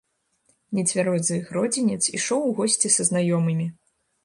[0.77, 3.71] Нецвярозы гродзенец ішоў у госці са знаёмымі.